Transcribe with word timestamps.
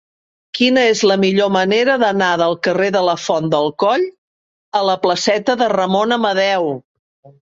Quina 0.59 0.83
és 0.91 1.01
la 1.09 1.17
millor 1.23 1.51
manera 1.55 1.97
d'anar 2.03 2.29
del 2.43 2.57
carrer 2.67 2.89
de 2.97 3.03
la 3.09 3.15
Font 3.25 3.51
del 3.57 3.69
Coll 3.85 4.07
a 4.81 4.85
la 4.89 4.97
placeta 5.05 5.59
de 5.63 5.69
Ramon 5.75 6.17
Amadeu? 6.17 6.73